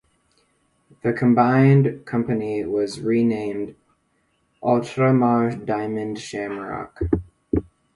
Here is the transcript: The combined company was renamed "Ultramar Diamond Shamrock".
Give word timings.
The 1.03 1.13
combined 1.13 2.07
company 2.07 2.65
was 2.65 3.01
renamed 3.01 3.75
"Ultramar 4.63 5.63
Diamond 5.63 6.17
Shamrock". 6.17 7.01